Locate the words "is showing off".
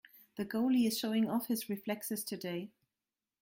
0.87-1.45